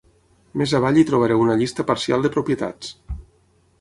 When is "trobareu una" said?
1.11-1.57